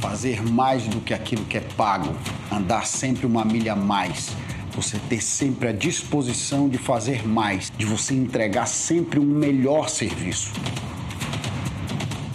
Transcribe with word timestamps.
fazer 0.00 0.42
mais 0.42 0.84
do 0.84 1.00
que 1.00 1.12
aquilo 1.12 1.44
que 1.44 1.58
é 1.58 1.60
pago, 1.60 2.14
andar 2.50 2.86
sempre 2.86 3.26
uma 3.26 3.44
milha 3.44 3.74
a 3.74 3.76
mais, 3.76 4.30
você 4.74 4.98
ter 5.08 5.20
sempre 5.22 5.68
a 5.68 5.72
disposição 5.72 6.68
de 6.68 6.78
fazer 6.78 7.26
mais, 7.26 7.70
de 7.76 7.84
você 7.84 8.14
entregar 8.14 8.66
sempre 8.66 9.20
um 9.20 9.24
melhor 9.24 9.90
serviço. 9.90 10.52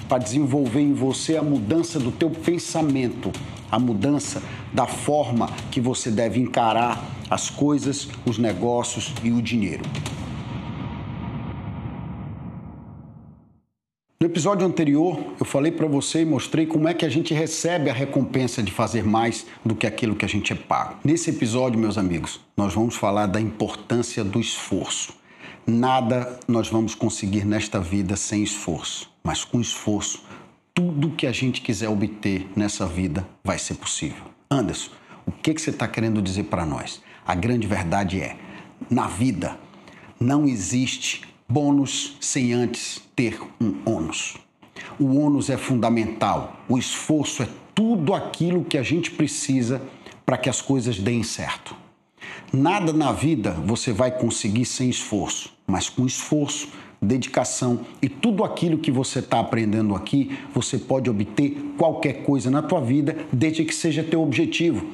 Para 0.07 0.19
desenvolver 0.19 0.81
em 0.81 0.93
você 0.93 1.37
a 1.37 1.41
mudança 1.41 1.99
do 1.99 2.11
teu 2.11 2.29
pensamento, 2.29 3.31
a 3.71 3.79
mudança 3.79 4.43
da 4.71 4.85
forma 4.85 5.49
que 5.71 5.81
você 5.81 6.11
deve 6.11 6.39
encarar 6.39 7.03
as 7.29 7.49
coisas, 7.49 8.07
os 8.25 8.37
negócios 8.37 9.11
e 9.23 9.31
o 9.31 9.41
dinheiro. 9.41 9.83
No 14.17 14.27
episódio 14.27 14.65
anterior, 14.65 15.33
eu 15.37 15.45
falei 15.45 15.73
para 15.73 15.85
você 15.87 16.21
e 16.21 16.25
mostrei 16.25 16.65
como 16.65 16.87
é 16.87 16.93
que 16.93 17.03
a 17.03 17.09
gente 17.09 17.33
recebe 17.33 17.89
a 17.89 17.93
recompensa 17.93 18.63
de 18.63 18.71
fazer 18.71 19.03
mais 19.03 19.45
do 19.63 19.75
que 19.75 19.85
aquilo 19.85 20.15
que 20.15 20.23
a 20.23 20.27
gente 20.27 20.53
é 20.53 20.55
pago. 20.55 20.95
Nesse 21.03 21.31
episódio, 21.31 21.77
meus 21.77 21.97
amigos, 21.97 22.39
nós 22.55 22.73
vamos 22.73 22.95
falar 22.95 23.25
da 23.25 23.41
importância 23.41 24.23
do 24.23 24.39
esforço. 24.39 25.13
Nada 25.67 26.39
nós 26.47 26.69
vamos 26.69 26.95
conseguir 26.95 27.45
nesta 27.45 27.81
vida 27.81 28.15
sem 28.15 28.41
esforço, 28.41 29.11
mas 29.21 29.43
com 29.43 29.59
esforço, 29.59 30.23
tudo 30.73 31.11
que 31.11 31.27
a 31.27 31.33
gente 31.33 31.59
quiser 31.59 31.89
obter 31.89 32.47
nessa 32.55 32.85
vida 32.85 33.27
vai 33.43 33.59
ser 33.59 33.73
possível. 33.73 34.23
Anderson, 34.49 34.91
o 35.27 35.31
que, 35.33 35.53
que 35.53 35.61
você 35.61 35.71
está 35.71 35.89
querendo 35.89 36.21
dizer 36.21 36.43
para 36.43 36.65
nós? 36.65 37.01
A 37.27 37.35
grande 37.35 37.67
verdade 37.67 38.21
é: 38.21 38.37
na 38.89 39.07
vida 39.07 39.59
não 40.17 40.45
existe 40.45 41.34
bônus 41.47 42.17
sem 42.19 42.53
antes 42.53 43.01
ter 43.15 43.39
um 43.61 43.75
ônus. 43.85 44.37
O 44.99 45.17
ônus 45.17 45.49
é 45.49 45.57
fundamental, 45.57 46.59
o 46.67 46.77
esforço 46.77 47.43
é 47.43 47.47
tudo 47.73 48.13
aquilo 48.13 48.63
que 48.63 48.77
a 48.77 48.83
gente 48.83 49.11
precisa 49.11 49.81
para 50.25 50.37
que 50.37 50.49
as 50.49 50.61
coisas 50.61 50.97
deem 50.97 51.23
certo. 51.23 51.75
Nada 52.51 52.93
na 52.93 53.11
vida 53.11 53.51
você 53.51 53.91
vai 53.91 54.11
conseguir 54.11 54.65
sem 54.65 54.89
esforço, 54.89 55.53
mas 55.67 55.89
com 55.89 56.05
esforço, 56.05 56.69
dedicação 57.01 57.81
e 58.01 58.09
tudo 58.09 58.43
aquilo 58.43 58.77
que 58.77 58.91
você 58.91 59.19
está 59.19 59.39
aprendendo 59.39 59.93
aqui, 59.95 60.37
você 60.53 60.77
pode 60.77 61.09
obter 61.09 61.73
qualquer 61.77 62.23
coisa 62.23 62.49
na 62.49 62.61
tua 62.61 62.81
vida, 62.81 63.15
desde 63.31 63.65
que 63.65 63.75
seja 63.75 64.03
teu 64.03 64.21
objetivo, 64.21 64.87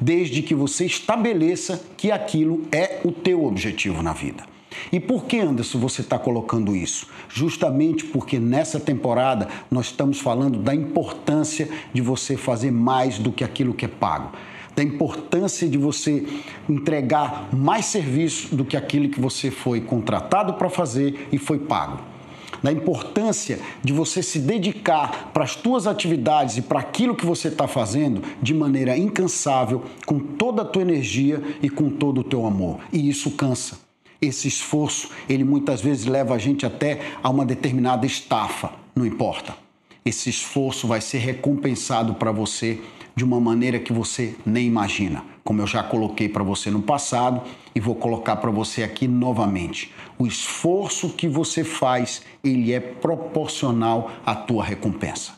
desde 0.00 0.42
que 0.42 0.54
você 0.54 0.86
estabeleça 0.86 1.84
que 1.96 2.10
aquilo 2.10 2.66
é 2.72 3.00
o 3.04 3.12
teu 3.12 3.44
objetivo 3.44 4.02
na 4.02 4.12
vida. 4.12 4.44
E 4.92 5.00
por 5.00 5.24
que, 5.24 5.38
Anderson, 5.38 5.78
você 5.78 6.00
está 6.00 6.18
colocando 6.18 6.74
isso? 6.74 7.06
Justamente 7.28 8.04
porque 8.04 8.38
nessa 8.38 8.78
temporada 8.78 9.48
nós 9.70 9.86
estamos 9.86 10.20
falando 10.20 10.58
da 10.58 10.74
importância 10.74 11.68
de 11.92 12.00
você 12.00 12.36
fazer 12.36 12.70
mais 12.70 13.18
do 13.18 13.32
que 13.32 13.44
aquilo 13.44 13.74
que 13.74 13.84
é 13.84 13.88
pago. 13.88 14.32
Da 14.74 14.82
importância 14.82 15.68
de 15.68 15.76
você 15.76 16.26
entregar 16.68 17.48
mais 17.52 17.86
serviço 17.86 18.54
do 18.54 18.64
que 18.64 18.76
aquilo 18.76 19.08
que 19.08 19.20
você 19.20 19.50
foi 19.50 19.80
contratado 19.80 20.54
para 20.54 20.70
fazer 20.70 21.28
e 21.30 21.38
foi 21.38 21.58
pago 21.58 22.12
da 22.62 22.70
importância 22.70 23.58
de 23.82 23.92
você 23.92 24.22
se 24.22 24.38
dedicar 24.38 25.30
para 25.32 25.44
as 25.44 25.56
tuas 25.56 25.86
atividades 25.86 26.56
e 26.58 26.62
para 26.62 26.78
aquilo 26.78 27.16
que 27.16 27.26
você 27.26 27.48
está 27.48 27.66
fazendo 27.66 28.22
de 28.40 28.54
maneira 28.54 28.96
incansável, 28.96 29.82
com 30.06 30.18
toda 30.18 30.62
a 30.62 30.64
tua 30.64 30.82
energia 30.82 31.42
e 31.62 31.68
com 31.68 31.90
todo 31.90 32.20
o 32.20 32.24
teu 32.24 32.46
amor. 32.46 32.78
E 32.92 33.08
isso 33.08 33.32
cansa. 33.32 33.91
Esse 34.22 34.46
esforço, 34.46 35.10
ele 35.28 35.42
muitas 35.42 35.80
vezes 35.80 36.06
leva 36.06 36.36
a 36.36 36.38
gente 36.38 36.64
até 36.64 37.00
a 37.20 37.28
uma 37.28 37.44
determinada 37.44 38.06
estafa, 38.06 38.70
não 38.94 39.04
importa. 39.04 39.56
Esse 40.04 40.30
esforço 40.30 40.86
vai 40.86 41.00
ser 41.00 41.18
recompensado 41.18 42.14
para 42.14 42.30
você 42.30 42.78
de 43.16 43.24
uma 43.24 43.40
maneira 43.40 43.80
que 43.80 43.92
você 43.92 44.36
nem 44.46 44.68
imagina, 44.68 45.24
como 45.42 45.60
eu 45.60 45.66
já 45.66 45.82
coloquei 45.82 46.28
para 46.28 46.44
você 46.44 46.70
no 46.70 46.80
passado 46.80 47.42
e 47.74 47.80
vou 47.80 47.96
colocar 47.96 48.36
para 48.36 48.50
você 48.52 48.84
aqui 48.84 49.08
novamente. 49.08 49.92
O 50.16 50.24
esforço 50.24 51.08
que 51.10 51.26
você 51.26 51.64
faz, 51.64 52.22
ele 52.44 52.72
é 52.72 52.78
proporcional 52.78 54.08
à 54.24 54.36
tua 54.36 54.62
recompensa. 54.62 55.32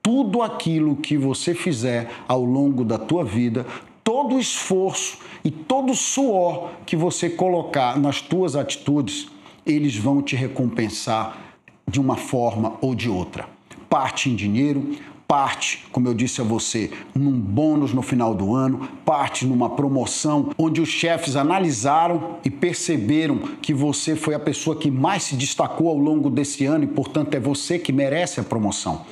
Tudo 0.00 0.40
aquilo 0.40 0.94
que 0.94 1.16
você 1.16 1.52
fizer 1.52 2.08
ao 2.28 2.44
longo 2.44 2.84
da 2.84 2.96
tua 2.96 3.24
vida, 3.24 3.66
todo 4.04 4.36
o 4.36 4.40
esforço 4.40 5.18
e 5.44 5.50
todo 5.50 5.92
o 5.92 5.96
suor 5.96 6.70
que 6.86 6.96
você 6.96 7.30
colocar 7.30 7.98
nas 7.98 8.20
tuas 8.20 8.56
atitudes, 8.56 9.28
eles 9.64 9.96
vão 9.96 10.22
te 10.22 10.36
recompensar 10.36 11.54
de 11.88 12.00
uma 12.00 12.16
forma 12.16 12.74
ou 12.80 12.94
de 12.94 13.08
outra. 13.08 13.48
Parte 13.88 14.30
em 14.30 14.36
dinheiro, 14.36 14.94
parte, 15.30 15.86
como 15.92 16.08
eu 16.08 16.14
disse 16.14 16.40
a 16.40 16.44
você, 16.44 16.90
num 17.14 17.30
bônus 17.32 17.92
no 17.92 18.02
final 18.02 18.34
do 18.34 18.52
ano, 18.54 18.88
parte 19.04 19.46
numa 19.46 19.70
promoção 19.70 20.50
onde 20.58 20.80
os 20.80 20.88
chefes 20.88 21.36
analisaram 21.36 22.38
e 22.44 22.50
perceberam 22.50 23.38
que 23.62 23.72
você 23.72 24.16
foi 24.16 24.34
a 24.34 24.40
pessoa 24.40 24.74
que 24.74 24.90
mais 24.90 25.22
se 25.22 25.36
destacou 25.36 25.88
ao 25.88 25.96
longo 25.96 26.28
desse 26.28 26.64
ano 26.64 26.82
e, 26.82 26.88
portanto, 26.88 27.34
é 27.34 27.40
você 27.40 27.78
que 27.78 27.92
merece 27.92 28.40
a 28.40 28.42
promoção. 28.42 29.06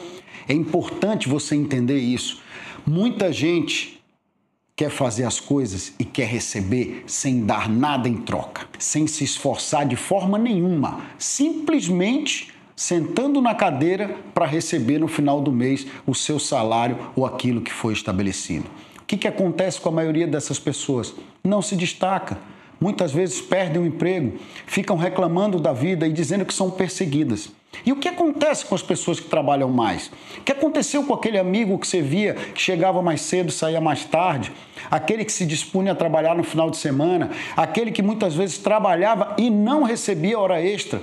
É 0.49 0.53
importante 0.53 1.28
você 1.28 1.55
entender 1.55 1.99
isso. 1.99 2.41
Muita 2.84 3.32
gente 3.32 3.97
quer 4.78 4.90
fazer 4.90 5.24
as 5.24 5.40
coisas 5.40 5.92
e 5.98 6.04
quer 6.04 6.28
receber 6.28 7.02
sem 7.04 7.44
dar 7.44 7.68
nada 7.68 8.08
em 8.08 8.18
troca, 8.18 8.64
sem 8.78 9.08
se 9.08 9.24
esforçar 9.24 9.84
de 9.84 9.96
forma 9.96 10.38
nenhuma, 10.38 11.00
simplesmente 11.18 12.54
sentando 12.76 13.42
na 13.42 13.56
cadeira 13.56 14.14
para 14.32 14.46
receber 14.46 15.00
no 15.00 15.08
final 15.08 15.40
do 15.40 15.50
mês 15.50 15.84
o 16.06 16.14
seu 16.14 16.38
salário 16.38 16.96
ou 17.16 17.26
aquilo 17.26 17.60
que 17.60 17.72
foi 17.72 17.92
estabelecido. 17.92 18.66
O 19.00 19.04
que, 19.04 19.16
que 19.16 19.26
acontece 19.26 19.80
com 19.80 19.88
a 19.88 19.92
maioria 19.92 20.28
dessas 20.28 20.60
pessoas? 20.60 21.12
Não 21.42 21.60
se 21.60 21.74
destaca. 21.74 22.38
Muitas 22.80 23.10
vezes 23.10 23.40
perdem 23.40 23.82
o 23.82 23.86
emprego, 23.86 24.38
ficam 24.64 24.96
reclamando 24.96 25.58
da 25.58 25.72
vida 25.72 26.06
e 26.06 26.12
dizendo 26.12 26.44
que 26.44 26.54
são 26.54 26.70
perseguidas. 26.70 27.50
E 27.84 27.92
o 27.92 27.96
que 27.96 28.08
acontece 28.08 28.64
com 28.66 28.74
as 28.74 28.82
pessoas 28.82 29.20
que 29.20 29.28
trabalham 29.28 29.70
mais? 29.70 30.10
O 30.38 30.40
que 30.42 30.52
aconteceu 30.52 31.04
com 31.04 31.14
aquele 31.14 31.38
amigo 31.38 31.78
que 31.78 31.86
você 31.86 32.00
via 32.02 32.34
que 32.34 32.60
chegava 32.60 33.00
mais 33.02 33.20
cedo, 33.20 33.52
saía 33.52 33.80
mais 33.80 34.04
tarde? 34.04 34.52
Aquele 34.90 35.24
que 35.24 35.32
se 35.32 35.46
dispunha 35.46 35.92
a 35.92 35.94
trabalhar 35.94 36.34
no 36.34 36.42
final 36.42 36.70
de 36.70 36.76
semana? 36.76 37.30
Aquele 37.56 37.92
que 37.92 38.02
muitas 38.02 38.34
vezes 38.34 38.58
trabalhava 38.58 39.34
e 39.38 39.50
não 39.50 39.82
recebia 39.82 40.38
hora 40.38 40.62
extra? 40.62 41.00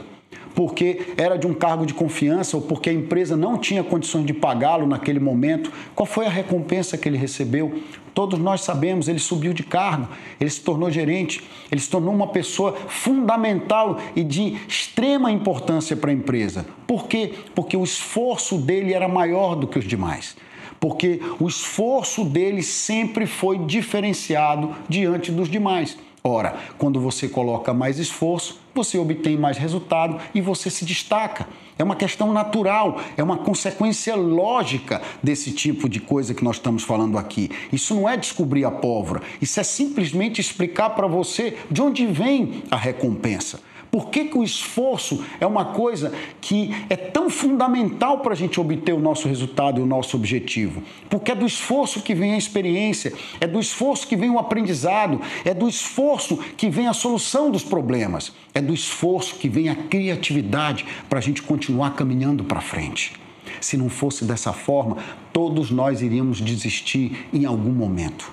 Porque 0.56 1.08
era 1.18 1.38
de 1.38 1.46
um 1.46 1.54
cargo 1.54 1.86
de 1.86 1.94
confiança 1.94 2.56
ou 2.56 2.64
porque 2.64 2.90
a 2.90 2.94
empresa 2.94 3.36
não 3.36 3.58
tinha 3.58 3.84
condições 3.84 4.26
de 4.26 4.34
pagá-lo 4.34 4.88
naquele 4.88 5.20
momento. 5.20 5.72
Qual 5.94 6.06
foi 6.06 6.26
a 6.26 6.30
recompensa 6.30 6.98
que 6.98 7.08
ele 7.08 7.18
recebeu? 7.18 7.82
Todos 8.14 8.40
nós 8.40 8.62
sabemos, 8.62 9.10
ele 9.10 9.20
subiu 9.20 9.52
de 9.52 9.62
cargo, 9.62 10.08
ele 10.40 10.50
se 10.50 10.62
tornou 10.62 10.90
gerente, 10.90 11.44
ele 11.70 11.82
se 11.82 11.90
tornou 11.90 12.14
uma 12.14 12.28
pessoa 12.28 12.72
fundamental 12.88 14.00
e 14.16 14.24
de 14.24 14.58
extrema 14.70 15.30
importância 15.30 15.98
para 15.98 16.12
a 16.12 16.14
empresa. 16.14 16.66
Por 16.88 17.08
quê? 17.08 17.34
Porque 17.54 17.76
o 17.76 17.84
esforço 17.84 18.58
dele 18.58 18.94
era 18.94 19.10
maior 19.10 19.56
do 19.56 19.68
que 19.68 19.78
os 19.78 19.86
demais 19.86 20.36
porque 20.78 21.20
o 21.40 21.48
esforço 21.48 22.24
dele 22.24 22.62
sempre 22.62 23.26
foi 23.26 23.58
diferenciado 23.58 24.76
diante 24.88 25.32
dos 25.32 25.50
demais. 25.50 25.98
Ora, 26.28 26.56
quando 26.80 27.00
você 27.00 27.28
coloca 27.30 27.72
mais 27.72 28.00
esforço, 28.00 28.60
você 28.74 28.98
obtém 28.98 29.38
mais 29.38 29.60
resultado 29.60 30.18
e 30.34 30.42
você 30.42 30.72
se 30.72 30.84
destaca. 30.84 31.48
É 31.78 31.84
uma 31.84 31.96
questão 31.96 32.34
natural, 32.34 33.00
é 33.16 33.22
uma 33.22 33.38
consequência 33.38 34.16
lógica 34.16 35.04
desse 35.22 35.52
tipo 35.52 35.88
de 35.88 36.00
coisa 36.00 36.34
que 36.34 36.44
nós 36.44 36.56
estamos 36.56 36.82
falando 36.82 37.20
aqui. 37.20 37.52
Isso 37.72 37.94
não 37.94 38.10
é 38.10 38.18
descobrir 38.18 38.66
a 38.66 38.72
pólvora, 38.72 39.22
isso 39.40 39.60
é 39.60 39.64
simplesmente 39.64 40.42
explicar 40.42 40.90
para 40.90 41.06
você 41.06 41.60
de 41.70 41.80
onde 41.80 42.08
vem 42.08 42.64
a 42.72 42.76
recompensa. 42.76 43.60
Por 43.96 44.10
que, 44.10 44.26
que 44.26 44.38
o 44.38 44.44
esforço 44.44 45.24
é 45.40 45.48
uma 45.48 45.64
coisa 45.64 46.12
que 46.42 46.70
é 46.90 46.98
tão 46.98 47.30
fundamental 47.30 48.20
para 48.20 48.34
a 48.34 48.36
gente 48.36 48.60
obter 48.60 48.92
o 48.92 49.00
nosso 49.00 49.26
resultado 49.26 49.80
e 49.80 49.82
o 49.82 49.86
nosso 49.86 50.18
objetivo? 50.18 50.84
Porque 51.10 51.32
é 51.32 51.36
do 51.36 51.46
esforço 51.46 52.02
que 52.02 52.14
vem 52.14 52.34
a 52.34 52.38
experiência, 52.38 53.14
é 53.40 53.48
do 53.48 53.58
esforço 53.58 54.06
que 54.06 54.18
vem 54.18 54.30
o 54.30 54.38
aprendizado, 54.38 55.22
é 55.46 55.54
do 55.54 55.66
esforço 55.70 56.36
que 56.58 56.70
vem 56.70 56.88
a 56.88 56.94
solução 56.94 57.50
dos 57.50 57.64
problemas, 57.64 58.34
é 58.54 58.62
do 58.62 58.74
esforço 58.74 59.36
que 59.36 59.48
vem 59.48 59.70
a 59.70 59.76
criatividade 59.76 60.86
para 61.08 61.20
a 61.20 61.22
gente 61.22 61.42
continuar 61.42 61.92
caminhando 61.92 62.44
para 62.44 62.60
frente. 62.60 63.14
Se 63.62 63.78
não 63.78 63.88
fosse 63.88 64.26
dessa 64.26 64.52
forma, 64.52 64.98
todos 65.32 65.72
nós 65.72 66.02
iríamos 66.02 66.42
desistir 66.42 67.30
em 67.32 67.46
algum 67.46 67.72
momento 67.72 68.30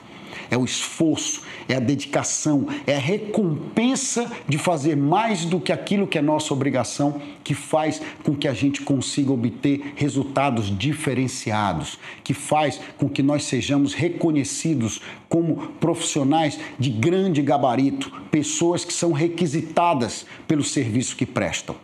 é 0.50 0.56
o 0.56 0.64
esforço, 0.64 1.42
é 1.68 1.74
a 1.74 1.80
dedicação, 1.80 2.66
é 2.86 2.96
a 2.96 3.00
recompensa 3.00 4.30
de 4.48 4.58
fazer 4.58 4.96
mais 4.96 5.44
do 5.44 5.60
que 5.60 5.72
aquilo 5.72 6.06
que 6.06 6.18
é 6.18 6.22
nossa 6.22 6.52
obrigação, 6.52 7.20
que 7.42 7.54
faz 7.54 8.00
com 8.22 8.34
que 8.34 8.48
a 8.48 8.54
gente 8.54 8.82
consiga 8.82 9.32
obter 9.32 9.94
resultados 9.96 10.76
diferenciados, 10.76 11.98
que 12.22 12.34
faz 12.34 12.80
com 12.96 13.08
que 13.08 13.22
nós 13.22 13.44
sejamos 13.44 13.94
reconhecidos 13.94 15.00
como 15.28 15.56
profissionais 15.80 16.58
de 16.78 16.90
grande 16.90 17.42
gabarito, 17.42 18.12
pessoas 18.30 18.84
que 18.84 18.92
são 18.92 19.12
requisitadas 19.12 20.26
pelo 20.46 20.62
serviço 20.62 21.16
que 21.16 21.26
prestam. 21.26 21.74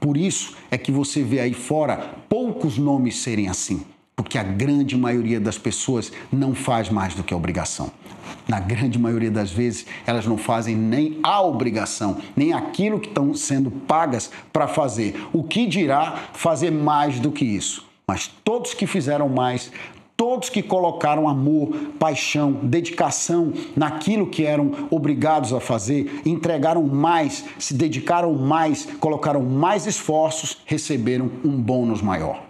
Por 0.00 0.16
isso 0.16 0.54
é 0.70 0.78
que 0.78 0.92
você 0.92 1.22
vê 1.22 1.40
aí 1.40 1.54
fora 1.54 2.14
poucos 2.28 2.78
nomes 2.78 3.16
serem 3.16 3.48
assim. 3.48 3.82
Porque 4.16 4.38
a 4.38 4.42
grande 4.42 4.96
maioria 4.96 5.38
das 5.38 5.58
pessoas 5.58 6.10
não 6.32 6.54
faz 6.54 6.88
mais 6.88 7.14
do 7.14 7.22
que 7.22 7.34
a 7.34 7.36
obrigação. 7.36 7.90
Na 8.48 8.58
grande 8.58 8.98
maioria 8.98 9.30
das 9.30 9.52
vezes, 9.52 9.84
elas 10.06 10.26
não 10.26 10.38
fazem 10.38 10.74
nem 10.74 11.20
a 11.22 11.42
obrigação, 11.42 12.16
nem 12.34 12.54
aquilo 12.54 12.98
que 12.98 13.08
estão 13.08 13.34
sendo 13.34 13.70
pagas 13.70 14.30
para 14.50 14.66
fazer. 14.66 15.28
O 15.34 15.44
que 15.44 15.66
dirá 15.66 16.30
fazer 16.32 16.70
mais 16.70 17.20
do 17.20 17.30
que 17.30 17.44
isso? 17.44 17.86
Mas 18.08 18.26
todos 18.42 18.72
que 18.72 18.86
fizeram 18.86 19.28
mais, 19.28 19.70
todos 20.16 20.48
que 20.48 20.62
colocaram 20.62 21.28
amor, 21.28 21.76
paixão, 21.98 22.52
dedicação 22.52 23.52
naquilo 23.76 24.28
que 24.28 24.46
eram 24.46 24.88
obrigados 24.90 25.52
a 25.52 25.60
fazer, 25.60 26.22
entregaram 26.24 26.82
mais, 26.82 27.44
se 27.58 27.74
dedicaram 27.74 28.32
mais, 28.32 28.88
colocaram 28.98 29.42
mais 29.42 29.86
esforços, 29.86 30.56
receberam 30.64 31.30
um 31.44 31.60
bônus 31.60 32.00
maior 32.00 32.46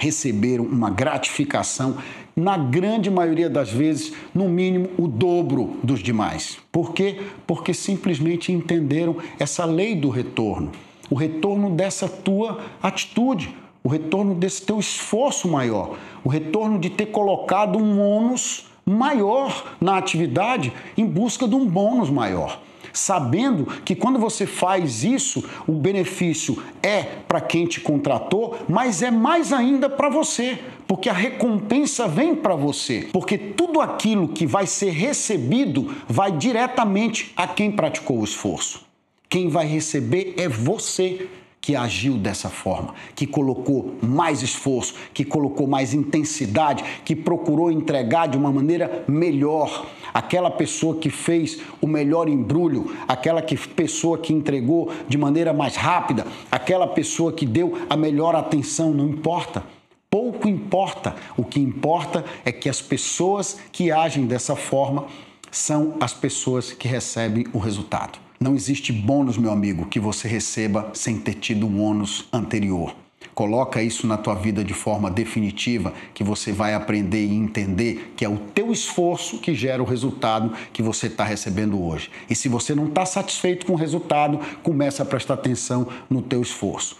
receberam 0.00 0.64
uma 0.64 0.88
gratificação, 0.88 1.98
na 2.34 2.56
grande 2.56 3.10
maioria 3.10 3.50
das 3.50 3.70
vezes, 3.70 4.14
no 4.34 4.48
mínimo 4.48 4.88
o 4.96 5.06
dobro 5.06 5.76
dos 5.82 6.00
demais. 6.00 6.56
Por 6.72 6.94
quê? 6.94 7.20
Porque 7.46 7.74
simplesmente 7.74 8.50
entenderam 8.50 9.16
essa 9.38 9.66
lei 9.66 9.94
do 9.94 10.08
retorno, 10.08 10.72
o 11.10 11.14
retorno 11.14 11.68
dessa 11.70 12.08
tua 12.08 12.60
atitude, 12.82 13.54
o 13.84 13.90
retorno 13.90 14.34
desse 14.34 14.62
teu 14.62 14.80
esforço 14.80 15.46
maior, 15.46 15.98
o 16.24 16.30
retorno 16.30 16.78
de 16.78 16.88
ter 16.88 17.06
colocado 17.06 17.78
um 17.78 18.00
ônus 18.00 18.70
maior 18.86 19.76
na 19.78 19.98
atividade 19.98 20.72
em 20.96 21.04
busca 21.04 21.46
de 21.46 21.54
um 21.54 21.66
bônus 21.66 22.08
maior 22.08 22.58
sabendo 22.92 23.66
que 23.84 23.94
quando 23.94 24.18
você 24.18 24.46
faz 24.46 25.04
isso, 25.04 25.44
o 25.66 25.72
benefício 25.72 26.62
é 26.82 27.02
para 27.02 27.40
quem 27.40 27.66
te 27.66 27.80
contratou, 27.80 28.58
mas 28.68 29.02
é 29.02 29.10
mais 29.10 29.52
ainda 29.52 29.88
para 29.88 30.08
você, 30.08 30.58
porque 30.86 31.08
a 31.08 31.12
recompensa 31.12 32.08
vem 32.08 32.34
para 32.34 32.54
você, 32.54 33.08
porque 33.12 33.38
tudo 33.38 33.80
aquilo 33.80 34.28
que 34.28 34.46
vai 34.46 34.66
ser 34.66 34.90
recebido 34.90 35.94
vai 36.08 36.32
diretamente 36.32 37.32
a 37.36 37.46
quem 37.46 37.70
praticou 37.70 38.20
o 38.20 38.24
esforço. 38.24 38.88
Quem 39.28 39.48
vai 39.48 39.66
receber 39.66 40.34
é 40.36 40.48
você 40.48 41.28
que 41.60 41.76
agiu 41.76 42.16
dessa 42.16 42.48
forma, 42.48 42.94
que 43.14 43.26
colocou 43.26 43.94
mais 44.02 44.42
esforço, 44.42 44.94
que 45.12 45.24
colocou 45.24 45.66
mais 45.66 45.92
intensidade, 45.92 46.82
que 47.04 47.14
procurou 47.14 47.70
entregar 47.70 48.28
de 48.28 48.38
uma 48.38 48.50
maneira 48.50 49.04
melhor. 49.06 49.86
Aquela 50.12 50.50
pessoa 50.50 50.96
que 50.96 51.10
fez 51.10 51.60
o 51.80 51.86
melhor 51.86 52.28
embrulho, 52.28 52.96
aquela 53.06 53.42
que, 53.42 53.56
pessoa 53.56 54.16
que 54.16 54.32
entregou 54.32 54.90
de 55.06 55.18
maneira 55.18 55.52
mais 55.52 55.76
rápida, 55.76 56.26
aquela 56.50 56.86
pessoa 56.86 57.32
que 57.32 57.44
deu 57.44 57.76
a 57.88 57.96
melhor 57.96 58.34
atenção, 58.34 58.92
não 58.92 59.08
importa. 59.08 59.62
Pouco 60.08 60.48
importa. 60.48 61.14
O 61.36 61.44
que 61.44 61.60
importa 61.60 62.24
é 62.44 62.50
que 62.50 62.68
as 62.68 62.80
pessoas 62.80 63.58
que 63.70 63.92
agem 63.92 64.26
dessa 64.26 64.56
forma 64.56 65.06
são 65.52 65.94
as 66.00 66.12
pessoas 66.14 66.72
que 66.72 66.88
recebem 66.88 67.46
o 67.52 67.58
resultado. 67.58 68.29
Não 68.42 68.54
existe 68.54 68.90
bônus, 68.90 69.36
meu 69.36 69.52
amigo, 69.52 69.84
que 69.84 70.00
você 70.00 70.26
receba 70.26 70.92
sem 70.94 71.18
ter 71.18 71.34
tido 71.34 71.66
um 71.66 71.78
ônus 71.78 72.26
anterior. 72.32 72.96
Coloca 73.34 73.82
isso 73.82 74.06
na 74.06 74.16
tua 74.16 74.34
vida 74.34 74.64
de 74.64 74.72
forma 74.72 75.10
definitiva, 75.10 75.92
que 76.14 76.24
você 76.24 76.50
vai 76.50 76.72
aprender 76.72 77.22
e 77.22 77.34
entender 77.34 78.14
que 78.16 78.24
é 78.24 78.28
o 78.30 78.38
teu 78.38 78.72
esforço 78.72 79.40
que 79.40 79.54
gera 79.54 79.82
o 79.82 79.86
resultado 79.86 80.54
que 80.72 80.82
você 80.82 81.06
está 81.06 81.22
recebendo 81.22 81.84
hoje. 81.84 82.10
E 82.30 82.34
se 82.34 82.48
você 82.48 82.74
não 82.74 82.86
está 82.86 83.04
satisfeito 83.04 83.66
com 83.66 83.74
o 83.74 83.76
resultado, 83.76 84.40
começa 84.62 85.02
a 85.02 85.06
prestar 85.06 85.34
atenção 85.34 85.86
no 86.08 86.22
teu 86.22 86.40
esforço. 86.40 86.96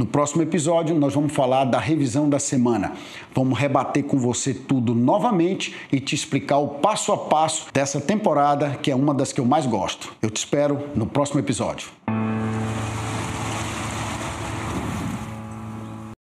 No 0.00 0.06
próximo 0.06 0.40
episódio, 0.40 0.98
nós 0.98 1.12
vamos 1.12 1.30
falar 1.30 1.66
da 1.66 1.78
revisão 1.78 2.26
da 2.26 2.38
semana. 2.38 2.94
Vamos 3.34 3.58
rebater 3.58 4.02
com 4.02 4.18
você 4.18 4.54
tudo 4.54 4.94
novamente 4.94 5.76
e 5.92 6.00
te 6.00 6.14
explicar 6.14 6.56
o 6.56 6.68
passo 6.68 7.12
a 7.12 7.18
passo 7.18 7.66
dessa 7.70 8.00
temporada, 8.00 8.78
que 8.82 8.90
é 8.90 8.96
uma 8.96 9.12
das 9.12 9.30
que 9.30 9.42
eu 9.42 9.44
mais 9.44 9.66
gosto. 9.66 10.14
Eu 10.22 10.30
te 10.30 10.38
espero 10.38 10.80
no 10.94 11.04
próximo 11.04 11.38
episódio. 11.38 11.90